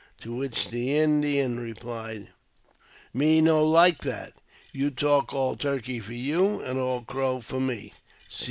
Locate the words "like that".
3.63-4.33